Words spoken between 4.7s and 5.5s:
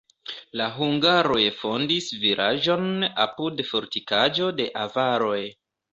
avaroj.